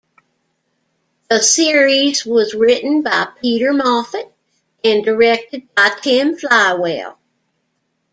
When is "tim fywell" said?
6.01-7.17